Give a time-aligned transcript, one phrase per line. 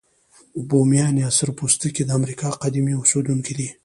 [0.69, 3.69] بومیان یا سره پوستکي د امریکا قديمي اوسیدونکي دي.